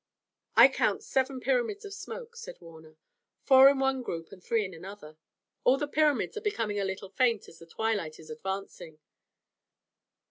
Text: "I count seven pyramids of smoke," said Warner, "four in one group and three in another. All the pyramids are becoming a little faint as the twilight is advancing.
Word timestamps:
"I 0.55 0.67
count 0.67 1.03
seven 1.03 1.39
pyramids 1.39 1.85
of 1.85 1.93
smoke," 1.93 2.35
said 2.35 2.59
Warner, 2.59 2.97
"four 3.43 3.69
in 3.69 3.77
one 3.77 4.01
group 4.01 4.31
and 4.31 4.43
three 4.43 4.65
in 4.65 4.73
another. 4.73 5.15
All 5.63 5.77
the 5.77 5.87
pyramids 5.87 6.35
are 6.35 6.41
becoming 6.41 6.79
a 6.79 6.85
little 6.85 7.09
faint 7.09 7.47
as 7.47 7.59
the 7.59 7.67
twilight 7.67 8.17
is 8.17 8.31
advancing. 8.31 8.97